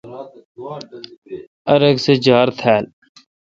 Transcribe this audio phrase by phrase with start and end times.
[1.71, 2.85] ار اک سہ جار تھال۔